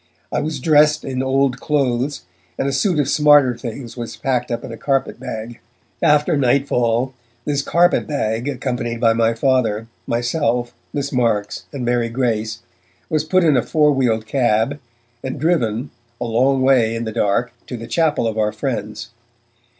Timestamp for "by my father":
8.99-9.85